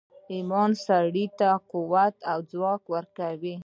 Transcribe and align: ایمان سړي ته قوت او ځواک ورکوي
ایمان 0.33 0.71
سړي 0.87 1.25
ته 1.39 1.49
قوت 1.71 2.15
او 2.31 2.39
ځواک 2.51 2.83
ورکوي 2.95 3.55